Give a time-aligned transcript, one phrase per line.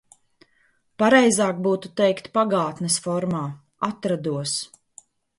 [1.01, 3.41] Pareizāk būtu teikt pagātnes formā–
[3.89, 4.55] atrados.